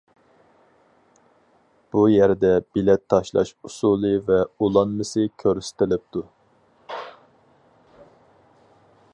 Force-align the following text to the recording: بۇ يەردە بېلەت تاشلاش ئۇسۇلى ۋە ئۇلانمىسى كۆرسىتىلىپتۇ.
بۇ 1.95 2.05
يەردە 2.11 2.51
بېلەت 2.77 3.03
تاشلاش 3.15 3.51
ئۇسۇلى 3.69 4.13
ۋە 4.31 4.39
ئۇلانمىسى 4.63 5.29
كۆرسىتىلىپتۇ. 5.45 6.27